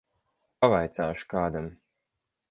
Pavaicāšu 0.63 1.27
kādam. 1.33 1.67